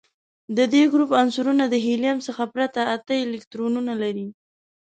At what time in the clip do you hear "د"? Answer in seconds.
0.57-0.59, 1.69-1.75